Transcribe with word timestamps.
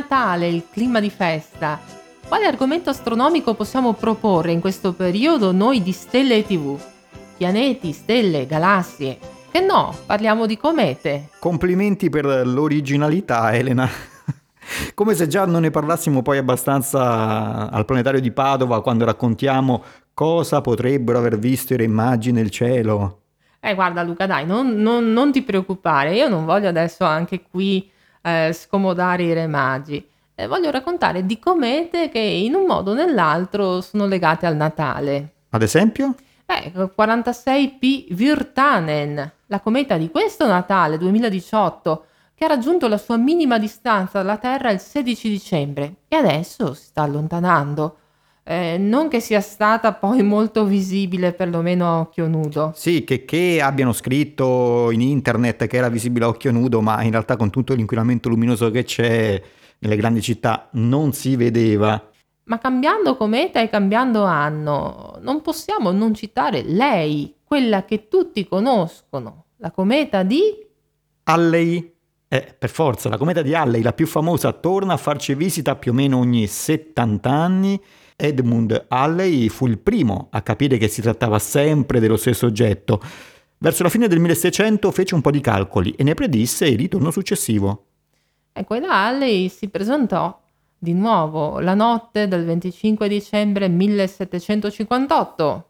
Natale, 0.00 0.48
il 0.48 0.64
clima 0.70 0.98
di 0.98 1.10
festa, 1.10 1.78
quale 2.26 2.46
argomento 2.46 2.88
astronomico 2.88 3.52
possiamo 3.52 3.92
proporre 3.92 4.50
in 4.50 4.58
questo 4.58 4.94
periodo 4.94 5.52
noi 5.52 5.82
di 5.82 5.92
Stelle 5.92 6.36
e 6.36 6.46
TV? 6.46 6.80
Pianeti, 7.36 7.92
stelle, 7.92 8.46
galassie. 8.46 9.18
Che 9.50 9.60
no, 9.60 9.94
parliamo 10.06 10.46
di 10.46 10.56
comete. 10.56 11.28
Complimenti 11.38 12.08
per 12.08 12.46
l'originalità, 12.46 13.52
Elena. 13.52 13.86
Come 14.94 15.14
se 15.14 15.26
già 15.26 15.44
non 15.44 15.60
ne 15.60 15.70
parlassimo 15.70 16.22
poi 16.22 16.38
abbastanza 16.38 17.70
al 17.70 17.84
planetario 17.84 18.20
di 18.20 18.32
Padova 18.32 18.80
quando 18.80 19.04
raccontiamo 19.04 19.82
cosa 20.14 20.62
potrebbero 20.62 21.18
aver 21.18 21.38
visto 21.38 21.74
i 21.74 21.76
re 21.76 21.88
magi 21.88 22.32
nel 22.32 22.48
cielo. 22.48 23.20
Eh, 23.60 23.74
guarda 23.74 24.02
Luca, 24.02 24.26
dai, 24.26 24.46
non, 24.46 24.76
non, 24.76 25.12
non 25.12 25.30
ti 25.30 25.42
preoccupare, 25.42 26.14
io 26.14 26.28
non 26.28 26.46
voglio 26.46 26.68
adesso 26.68 27.04
anche 27.04 27.42
qui 27.42 27.90
eh, 28.22 28.52
scomodare 28.52 29.22
i 29.22 29.32
re 29.32 29.46
magi 29.46 30.08
eh, 30.40 30.46
voglio 30.46 30.70
raccontare 30.70 31.26
di 31.26 31.38
comete 31.38 32.08
che 32.08 32.18
in 32.18 32.54
un 32.54 32.64
modo 32.64 32.92
o 32.92 32.94
nell'altro 32.94 33.82
sono 33.82 34.06
legate 34.06 34.46
al 34.46 34.56
Natale. 34.56 35.34
Ad 35.50 35.60
esempio? 35.60 36.14
Eh, 36.46 36.72
46P 36.74 38.14
Virtanen, 38.14 39.32
la 39.46 39.60
cometa 39.60 39.98
di 39.98 40.10
questo 40.10 40.46
Natale 40.46 40.96
2018, 40.96 42.04
che 42.34 42.46
ha 42.46 42.48
raggiunto 42.48 42.88
la 42.88 42.96
sua 42.96 43.18
minima 43.18 43.58
distanza 43.58 44.18
dalla 44.18 44.38
Terra 44.38 44.70
il 44.70 44.80
16 44.80 45.28
dicembre 45.28 45.96
e 46.08 46.16
adesso 46.16 46.72
si 46.72 46.84
sta 46.84 47.02
allontanando. 47.02 47.96
Eh, 48.50 48.78
non 48.78 49.06
che 49.06 49.20
sia 49.20 49.40
stata 49.40 49.92
poi 49.92 50.24
molto 50.24 50.64
visibile, 50.64 51.32
perlomeno 51.32 51.86
a 51.86 52.00
occhio 52.00 52.26
nudo. 52.26 52.72
Sì, 52.74 53.04
che, 53.04 53.24
che 53.24 53.60
abbiano 53.62 53.92
scritto 53.92 54.90
in 54.90 55.02
internet 55.02 55.68
che 55.68 55.76
era 55.76 55.88
visibile 55.88 56.24
a 56.24 56.28
occhio 56.28 56.50
nudo, 56.50 56.80
ma 56.80 57.00
in 57.04 57.12
realtà 57.12 57.36
con 57.36 57.50
tutto 57.50 57.74
l'inquinamento 57.74 58.28
luminoso 58.28 58.72
che 58.72 58.82
c'è, 58.82 59.40
nelle 59.78 59.94
grandi 59.94 60.20
città 60.20 60.68
non 60.72 61.12
si 61.12 61.36
vedeva. 61.36 62.10
Ma 62.46 62.58
cambiando 62.58 63.16
cometa 63.16 63.60
e 63.60 63.68
cambiando 63.68 64.24
anno, 64.24 65.20
non 65.20 65.42
possiamo 65.42 65.92
non 65.92 66.12
citare 66.14 66.64
lei, 66.64 67.32
quella 67.44 67.84
che 67.84 68.08
tutti 68.08 68.48
conoscono, 68.48 69.44
la 69.58 69.70
cometa 69.70 70.24
di... 70.24 70.42
Halley. 71.22 71.94
Eh, 72.26 72.54
per 72.58 72.70
forza, 72.70 73.08
la 73.08 73.16
cometa 73.16 73.42
di 73.42 73.54
Halley, 73.54 73.80
la 73.80 73.92
più 73.92 74.08
famosa, 74.08 74.52
torna 74.52 74.94
a 74.94 74.96
farci 74.96 75.34
visita 75.34 75.76
più 75.76 75.92
o 75.92 75.94
meno 75.94 76.18
ogni 76.18 76.48
70 76.48 77.30
anni. 77.30 77.80
Edmund 78.20 78.86
Halley 78.88 79.48
fu 79.48 79.66
il 79.66 79.78
primo 79.78 80.28
a 80.30 80.42
capire 80.42 80.76
che 80.76 80.88
si 80.88 81.00
trattava 81.00 81.38
sempre 81.38 82.00
dello 82.00 82.16
stesso 82.16 82.46
oggetto. 82.46 83.00
Verso 83.58 83.82
la 83.82 83.88
fine 83.88 84.08
del 84.08 84.20
1600 84.20 84.90
fece 84.90 85.14
un 85.14 85.20
po' 85.20 85.30
di 85.30 85.40
calcoli 85.40 85.92
e 85.92 86.04
ne 86.04 86.14
predisse 86.14 86.66
il 86.66 86.76
ritorno 86.76 87.10
successivo. 87.10 87.86
E 88.52 88.64
quella 88.64 88.92
Halley 88.92 89.48
si 89.48 89.68
presentò 89.68 90.38
di 90.78 90.92
nuovo 90.92 91.60
la 91.60 91.74
notte 91.74 92.28
del 92.28 92.44
25 92.44 93.08
dicembre 93.08 93.68
1758. 93.68 95.64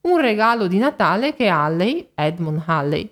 Un 0.00 0.20
regalo 0.20 0.66
di 0.66 0.78
Natale 0.78 1.34
che 1.34 1.48
Halley, 1.48 2.10
Edmund 2.14 2.62
Halley, 2.66 3.10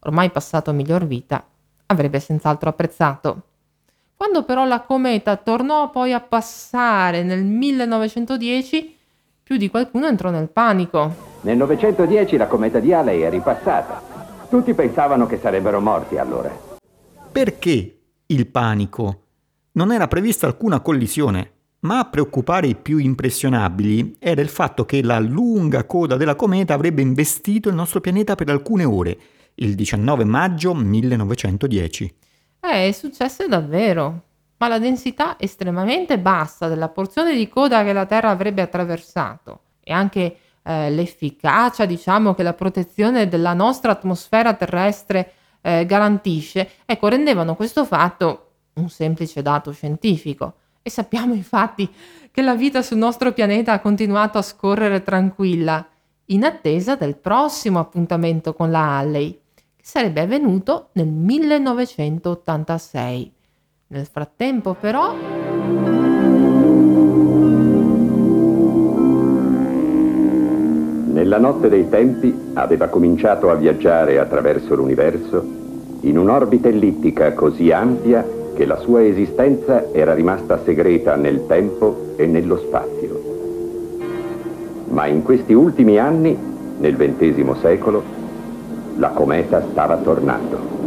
ormai 0.00 0.30
passato 0.30 0.72
miglior 0.72 1.06
vita, 1.06 1.44
avrebbe 1.86 2.20
senz'altro 2.20 2.68
apprezzato. 2.68 3.42
Quando 4.22 4.44
però 4.44 4.64
la 4.64 4.82
cometa 4.82 5.36
tornò 5.36 5.90
poi 5.90 6.12
a 6.12 6.20
passare 6.20 7.24
nel 7.24 7.42
1910, 7.42 8.96
più 9.42 9.56
di 9.56 9.68
qualcuno 9.68 10.06
entrò 10.06 10.30
nel 10.30 10.48
panico. 10.48 11.40
Nel 11.40 11.56
910 11.56 12.36
la 12.36 12.46
cometa 12.46 12.78
di 12.78 12.92
Halley 12.92 13.22
è 13.22 13.30
ripassata. 13.30 14.00
Tutti 14.48 14.74
pensavano 14.74 15.26
che 15.26 15.40
sarebbero 15.42 15.80
morti 15.80 16.18
allora. 16.18 16.56
Perché 17.32 17.98
il 18.24 18.46
panico. 18.46 19.22
Non 19.72 19.90
era 19.90 20.06
prevista 20.06 20.46
alcuna 20.46 20.78
collisione, 20.78 21.50
ma 21.80 21.98
a 21.98 22.04
preoccupare 22.04 22.68
i 22.68 22.76
più 22.76 22.98
impressionabili 22.98 24.18
era 24.20 24.40
il 24.40 24.50
fatto 24.50 24.84
che 24.84 25.02
la 25.02 25.18
lunga 25.18 25.82
coda 25.82 26.16
della 26.16 26.36
cometa 26.36 26.74
avrebbe 26.74 27.02
investito 27.02 27.68
il 27.68 27.74
nostro 27.74 28.00
pianeta 28.00 28.36
per 28.36 28.50
alcune 28.50 28.84
ore, 28.84 29.18
il 29.56 29.74
19 29.74 30.22
maggio 30.22 30.74
1910. 30.74 32.14
Eh, 32.64 32.88
è 32.88 32.92
successo 32.92 33.48
davvero, 33.48 34.22
ma 34.58 34.68
la 34.68 34.78
densità 34.78 35.34
estremamente 35.36 36.16
bassa 36.20 36.68
della 36.68 36.88
porzione 36.88 37.34
di 37.34 37.48
coda 37.48 37.82
che 37.82 37.92
la 37.92 38.06
Terra 38.06 38.30
avrebbe 38.30 38.62
attraversato 38.62 39.62
e 39.82 39.92
anche 39.92 40.36
eh, 40.62 40.90
l'efficacia, 40.90 41.86
diciamo, 41.86 42.34
che 42.34 42.44
la 42.44 42.52
protezione 42.52 43.26
della 43.26 43.52
nostra 43.52 43.90
atmosfera 43.90 44.54
terrestre 44.54 45.32
eh, 45.60 45.84
garantisce, 45.86 46.70
ecco, 46.84 47.08
rendevano 47.08 47.56
questo 47.56 47.84
fatto 47.84 48.50
un 48.74 48.88
semplice 48.88 49.42
dato 49.42 49.72
scientifico. 49.72 50.54
E 50.82 50.90
sappiamo 50.90 51.34
infatti 51.34 51.92
che 52.30 52.42
la 52.42 52.54
vita 52.54 52.80
sul 52.80 52.98
nostro 52.98 53.32
pianeta 53.32 53.72
ha 53.72 53.80
continuato 53.80 54.38
a 54.38 54.42
scorrere 54.42 55.02
tranquilla, 55.02 55.84
in 56.26 56.44
attesa 56.44 56.94
del 56.94 57.16
prossimo 57.16 57.80
appuntamento 57.80 58.54
con 58.54 58.70
la 58.70 58.98
Halley, 58.98 59.41
sarebbe 59.82 60.20
avvenuto 60.20 60.88
nel 60.92 61.08
1986. 61.08 63.32
Nel 63.88 64.06
frattempo 64.06 64.74
però... 64.74 65.14
Nella 71.12 71.38
notte 71.38 71.68
dei 71.68 71.88
tempi 71.88 72.52
aveva 72.54 72.88
cominciato 72.88 73.50
a 73.50 73.54
viaggiare 73.54 74.18
attraverso 74.18 74.74
l'universo 74.74 75.60
in 76.00 76.16
un'orbita 76.16 76.68
ellittica 76.68 77.34
così 77.34 77.70
ampia 77.70 78.26
che 78.54 78.64
la 78.64 78.78
sua 78.78 79.04
esistenza 79.04 79.92
era 79.92 80.14
rimasta 80.14 80.62
segreta 80.64 81.14
nel 81.16 81.46
tempo 81.46 82.14
e 82.16 82.26
nello 82.26 82.56
spazio. 82.58 83.20
Ma 84.88 85.06
in 85.06 85.22
questi 85.22 85.52
ultimi 85.52 85.98
anni, 85.98 86.36
nel 86.78 86.96
XX 86.96 87.60
secolo, 87.60 88.20
la 88.96 89.10
cometa 89.10 89.62
stava 89.70 89.96
tornando. 89.96 90.80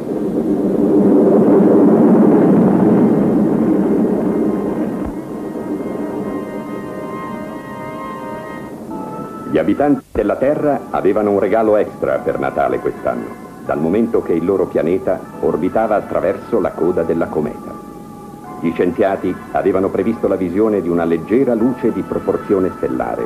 Gli 9.50 9.58
abitanti 9.58 10.04
della 10.12 10.36
Terra 10.36 10.88
avevano 10.90 11.32
un 11.32 11.40
regalo 11.40 11.78
extra 11.78 12.18
per 12.18 12.40
Natale 12.40 12.80
quest'anno, 12.80 13.28
dal 13.66 13.80
momento 13.80 14.22
che 14.22 14.34
il 14.34 14.44
loro 14.44 14.66
pianeta 14.66 15.18
orbitava 15.40 15.96
attraverso 15.96 16.60
la 16.60 16.72
coda 16.72 17.04
della 17.04 17.28
cometa. 17.28 17.72
Gli 18.60 18.72
scienziati 18.74 19.34
avevano 19.52 19.90
previsto 19.90 20.28
la 20.28 20.36
visione 20.36 20.82
di 20.82 20.90
una 20.90 21.06
leggera 21.06 21.54
luce 21.54 21.94
di 21.94 22.02
proporzione 22.02 22.72
stellare, 22.76 23.26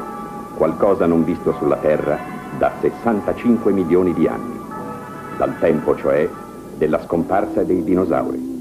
qualcosa 0.56 1.08
non 1.08 1.24
visto 1.24 1.54
sulla 1.54 1.78
Terra 1.78 2.18
da 2.60 2.74
65 2.80 3.72
milioni 3.72 4.14
di 4.14 4.28
anni, 4.28 4.59
dal 5.40 5.58
tempo 5.58 5.96
cioè 5.96 6.30
della 6.78 7.02
scomparsa 7.02 7.64
dei 7.64 7.82
dinosauri. 7.82 8.58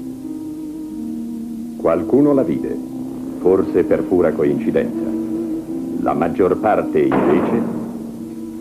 Qualcuno 1.75 2.33
la 2.33 2.43
vide, 2.43 2.73
forse 3.41 3.83
per 3.83 4.03
pura 4.03 4.31
coincidenza. 4.31 5.09
La 6.01 6.13
maggior 6.13 6.57
parte 6.57 7.01
invece 7.01 7.61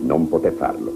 non 0.02 0.28
poté 0.28 0.50
farlo. 0.50 0.92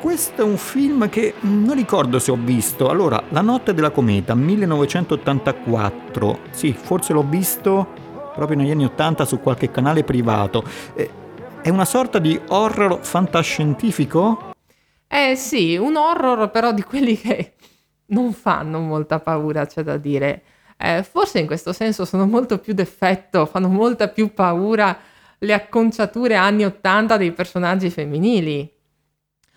Questo 0.00 0.40
è 0.40 0.44
un 0.44 0.56
film 0.56 1.10
che 1.10 1.34
non 1.40 1.74
ricordo 1.74 2.18
se 2.18 2.30
ho 2.30 2.38
visto. 2.42 2.88
Allora, 2.88 3.22
La 3.28 3.42
notte 3.42 3.74
della 3.74 3.90
cometa, 3.90 4.34
1984. 4.34 6.38
Sì, 6.52 6.72
forse 6.72 7.12
l'ho 7.12 7.26
visto 7.28 7.86
proprio 8.34 8.56
negli 8.56 8.70
anni 8.70 8.86
80 8.86 9.26
su 9.26 9.40
qualche 9.40 9.70
canale 9.70 10.04
privato. 10.04 10.64
È 11.66 11.70
una 11.70 11.84
sorta 11.84 12.20
di 12.20 12.40
horror 12.50 13.04
fantascientifico? 13.04 14.54
Eh 15.08 15.34
sì, 15.34 15.76
un 15.76 15.96
horror 15.96 16.48
però 16.52 16.70
di 16.70 16.84
quelli 16.84 17.18
che 17.18 17.54
non 18.10 18.32
fanno 18.32 18.78
molta 18.78 19.18
paura, 19.18 19.66
c'è 19.66 19.82
da 19.82 19.96
dire. 19.96 20.44
Eh, 20.76 21.02
forse 21.02 21.40
in 21.40 21.46
questo 21.46 21.72
senso 21.72 22.04
sono 22.04 22.24
molto 22.24 22.58
più 22.58 22.72
d'effetto, 22.72 23.46
fanno 23.46 23.66
molta 23.66 24.06
più 24.06 24.32
paura 24.32 24.96
le 25.38 25.52
acconciature 25.52 26.36
anni 26.36 26.64
80 26.64 27.16
dei 27.16 27.32
personaggi 27.32 27.90
femminili. 27.90 28.72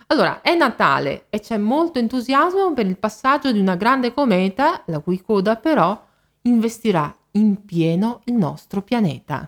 Allora, 0.08 0.42
è 0.42 0.56
Natale 0.56 1.28
e 1.30 1.40
c'è 1.40 1.58
molto 1.58 2.00
entusiasmo 2.00 2.74
per 2.74 2.88
il 2.88 2.98
passaggio 2.98 3.52
di 3.52 3.60
una 3.60 3.76
grande 3.76 4.16
cometa, 4.16 4.82
la 4.88 4.98
cui 4.98 5.22
coda 5.22 5.58
però 5.58 6.08
investirà 6.42 7.16
in 7.34 7.64
pieno 7.66 8.22
il 8.24 8.34
nostro 8.34 8.82
pianeta. 8.82 9.48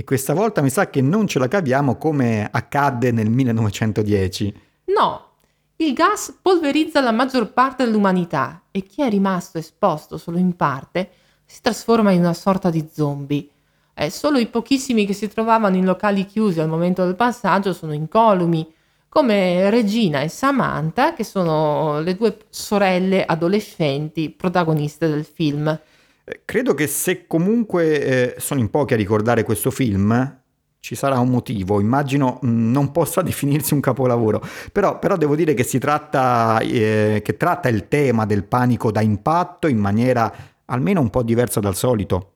E 0.00 0.04
questa 0.04 0.32
volta 0.32 0.62
mi 0.62 0.70
sa 0.70 0.88
che 0.88 1.02
non 1.02 1.26
ce 1.26 1.38
la 1.38 1.46
caviamo 1.46 1.96
come 1.96 2.48
accadde 2.50 3.12
nel 3.12 3.28
1910. 3.28 4.60
No, 4.96 5.32
il 5.76 5.92
gas 5.92 6.38
polverizza 6.40 7.02
la 7.02 7.12
maggior 7.12 7.52
parte 7.52 7.84
dell'umanità 7.84 8.62
e 8.70 8.82
chi 8.82 9.02
è 9.02 9.10
rimasto 9.10 9.58
esposto 9.58 10.16
solo 10.16 10.38
in 10.38 10.56
parte 10.56 11.10
si 11.44 11.60
trasforma 11.60 12.12
in 12.12 12.20
una 12.20 12.32
sorta 12.32 12.70
di 12.70 12.88
zombie. 12.90 13.46
Eh, 13.92 14.08
solo 14.08 14.38
i 14.38 14.46
pochissimi 14.46 15.04
che 15.04 15.12
si 15.12 15.28
trovavano 15.28 15.76
in 15.76 15.84
locali 15.84 16.24
chiusi 16.24 16.60
al 16.60 16.68
momento 16.70 17.04
del 17.04 17.14
passaggio 17.14 17.74
sono 17.74 17.92
incolumi, 17.92 18.72
come 19.06 19.68
Regina 19.68 20.22
e 20.22 20.28
Samantha, 20.28 21.12
che 21.12 21.24
sono 21.24 22.00
le 22.00 22.16
due 22.16 22.38
sorelle 22.48 23.22
adolescenti 23.26 24.30
protagoniste 24.30 25.08
del 25.08 25.26
film. 25.26 25.78
Eh, 26.30 26.42
credo 26.44 26.74
che 26.74 26.86
se 26.86 27.26
comunque 27.26 28.34
eh, 28.34 28.34
sono 28.38 28.60
in 28.60 28.70
pochi 28.70 28.94
a 28.94 28.96
ricordare 28.96 29.42
questo 29.42 29.70
film, 29.70 30.38
ci 30.78 30.94
sarà 30.94 31.18
un 31.18 31.28
motivo, 31.28 31.80
immagino 31.80 32.38
mm, 32.44 32.70
non 32.70 32.92
possa 32.92 33.20
definirsi 33.22 33.74
un 33.74 33.80
capolavoro, 33.80 34.40
però, 34.72 34.98
però 34.98 35.16
devo 35.16 35.34
dire 35.34 35.54
che 35.54 35.64
si 35.64 35.78
tratta, 35.78 36.60
eh, 36.60 37.20
che 37.24 37.36
tratta 37.36 37.68
il 37.68 37.88
tema 37.88 38.26
del 38.26 38.44
panico 38.44 38.92
da 38.92 39.00
impatto 39.00 39.66
in 39.66 39.78
maniera 39.78 40.32
almeno 40.66 41.00
un 41.00 41.10
po' 41.10 41.22
diversa 41.22 41.58
dal 41.58 41.74
solito. 41.74 42.34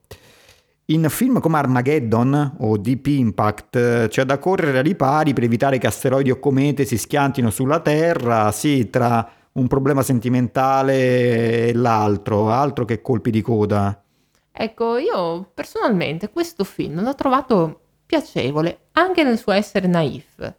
In 0.87 1.07
film 1.09 1.41
come 1.41 1.57
Armageddon 1.57 2.57
o 2.59 2.77
Deep 2.77 3.07
Impact 3.07 3.77
eh, 3.77 4.07
c'è 4.09 4.25
da 4.25 4.39
correre 4.39 4.79
a 4.79 4.83
ripari 4.83 5.33
per 5.33 5.45
evitare 5.45 5.79
che 5.79 5.87
asteroidi 5.87 6.31
o 6.31 6.39
comete 6.39 6.85
si 6.85 6.99
schiantino 6.99 7.49
sulla 7.49 7.81
Terra, 7.81 8.51
sì, 8.53 8.91
tra 8.91 9.27
un 9.55 9.67
problema 9.67 10.03
sentimentale 10.03 11.69
e 11.69 11.73
l'altro, 11.75 12.51
altro 12.51 12.85
che 12.85 13.01
colpi 13.01 13.31
di 13.31 13.43
coda. 13.43 14.03
Ecco, 14.51 14.99
io 14.99 15.51
personalmente 15.53 16.31
questo 16.31 16.65
film 16.65 17.03
l'ho 17.03 17.15
trovato 17.15 17.81
piacevole 18.07 18.87
anche 18.93 19.23
nel 19.23 19.39
suo 19.39 19.53
essere 19.53 19.87
naif. 19.87 20.55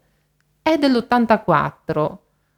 È 0.62 0.78
dell'84. 0.78 2.18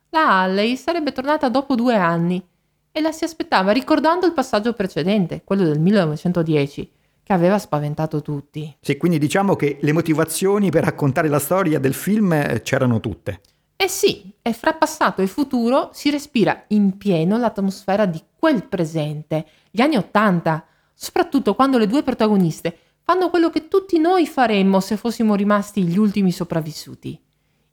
La 0.10 0.42
Halley 0.42 0.76
sarebbe 0.78 1.12
tornata 1.12 1.50
dopo 1.50 1.76
due 1.76 1.96
anni 1.96 2.44
e 2.92 3.02
la 3.02 3.12
si 3.12 3.24
aspettava 3.24 3.72
ricordando 3.72 4.26
il 4.26 4.34
passaggio 4.34 4.74
precedente, 4.74 5.42
quello 5.44 5.64
del 5.64 5.80
1910 5.80 6.92
che 7.22 7.34
aveva 7.34 7.60
spaventato 7.60 8.22
tutti. 8.22 8.78
Sì, 8.80 8.96
quindi 8.96 9.20
diciamo 9.20 9.56
che 9.56 9.78
le 9.82 9.92
motivazioni 9.92 10.72
per 10.72 10.86
raccontare 10.86 11.28
la 11.28 11.40
storia 11.40 11.78
del 11.78 11.94
film 11.94 12.62
c'erano 12.62 13.00
tutte. 13.00 13.42
Eh 13.80 13.88
sì, 13.88 14.34
e 14.42 14.54
fra 14.54 14.74
passato 14.74 15.22
e 15.22 15.28
futuro 15.28 15.92
si 15.94 16.10
respira 16.10 16.64
in 16.70 16.98
pieno 16.98 17.38
l'atmosfera 17.38 18.08
di 18.08 18.20
quel 18.36 18.66
presente, 18.66 19.46
gli 19.70 19.82
anni 19.82 19.98
Ottanta, 19.98 20.66
soprattutto 20.96 21.54
quando 21.54 21.78
le 21.78 21.86
due 21.86 22.02
protagoniste 22.02 22.76
fanno 23.04 23.30
quello 23.30 23.52
che 23.52 23.68
tutti 23.68 24.00
noi 24.00 24.26
faremmo 24.26 24.80
se 24.80 24.98
fossimo 24.98 25.36
rimasti 25.36 25.84
gli 25.84 25.98
ultimi 25.98 26.32
sopravvissuti. 26.32 27.22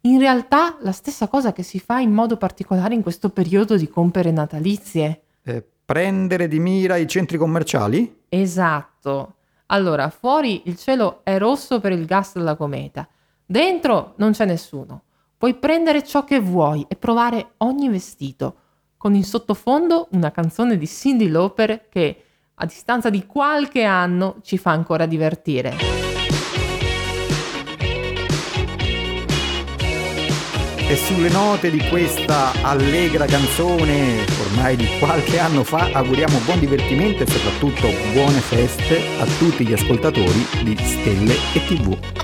In 0.03 0.19
realtà 0.19 0.77
la 0.81 0.93
stessa 0.93 1.27
cosa 1.27 1.55
che 1.55 1.63
si 1.63 1.81
fa 1.81 2.01
in 2.01 2.13
modo 2.13 2.37
particolare 2.37 2.93
in 2.93 3.03
questo 3.03 3.31
periodo 3.31 3.79
di 3.79 3.89
compere 3.89 4.31
natalizie. 4.31 5.23
Eh, 5.43 5.67
prendere 5.85 6.49
di 6.49 6.59
mira 6.59 6.97
i 6.97 7.09
centri 7.09 7.39
commerciali? 7.39 8.25
Esatto. 8.29 9.37
Allora, 9.67 10.11
fuori 10.11 10.63
il 10.67 10.77
cielo 10.77 11.21
è 11.25 11.39
rosso 11.39 11.81
per 11.81 11.93
il 11.93 12.05
gas 12.05 12.35
della 12.35 12.57
cometa. 12.57 13.09
Dentro 13.47 14.13
non 14.17 14.33
c'è 14.33 14.45
nessuno. 14.45 15.05
Puoi 15.45 15.57
prendere 15.57 16.03
ciò 16.03 16.25
che 16.25 16.41
vuoi 16.41 16.87
e 16.89 16.97
provare 16.97 17.57
ogni 17.59 17.91
vestito, 17.91 18.55
con 18.97 19.15
in 19.15 19.25
sottofondo 19.25 20.09
una 20.13 20.31
canzone 20.31 20.79
di 20.79 20.87
Cindy 20.87 21.29
Lauper 21.29 21.87
che, 21.91 22.25
a 22.55 22.65
distanza 22.65 23.11
di 23.11 23.27
qualche 23.27 23.85
anno, 23.85 24.37
ci 24.41 24.57
fa 24.57 24.71
ancora 24.71 25.05
divertire. 25.05 25.77
E 30.89 30.97
sulle 30.97 31.29
note 31.29 31.71
di 31.71 31.87
questa 31.91 32.53
allegra 32.63 33.27
canzone, 33.27 34.25
ormai 34.49 34.77
di 34.77 34.87
qualche 34.99 35.39
anno 35.39 35.63
fa, 35.63 35.91
auguriamo 35.93 36.39
buon 36.47 36.59
divertimento 36.59 37.23
e 37.23 37.27
soprattutto 37.27 37.89
buone 38.15 38.41
feste 38.41 38.99
a 39.21 39.27
tutti 39.39 39.67
gli 39.67 39.75
ascoltatori 39.75 40.47
di 40.63 40.75
Stelle 40.79 41.35
e 41.53 41.67
TV. 41.67 42.24